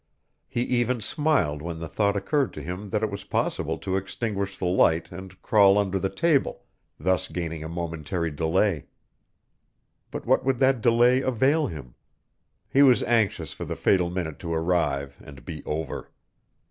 He 0.49 0.61
even 0.63 0.99
smiled 0.99 1.61
when 1.61 1.77
the 1.77 1.87
thought 1.87 2.17
occurred 2.17 2.53
to 2.53 2.61
him 2.63 2.89
that 2.89 3.03
it 3.03 3.11
was 3.11 3.23
possible 3.23 3.77
to 3.77 3.97
extinguish 3.97 4.57
the 4.57 4.65
light 4.65 5.11
and 5.11 5.39
crawl 5.43 5.77
under 5.77 5.99
the 5.99 6.09
table, 6.09 6.63
thus 6.99 7.27
gaining 7.27 7.63
a 7.63 7.69
momentary 7.69 8.31
delay. 8.31 8.85
But 10.09 10.25
what 10.25 10.43
would 10.43 10.57
that 10.57 10.81
delay 10.81 11.21
avail 11.21 11.67
him? 11.67 11.93
He 12.67 12.81
was 12.81 13.03
anxious 13.03 13.53
for 13.53 13.63
the 13.65 13.75
fatal 13.75 14.09
minute 14.09 14.39
to 14.39 14.51
arrive, 14.51 15.21
and 15.23 15.45
be 15.45 15.63
over. 15.65 16.09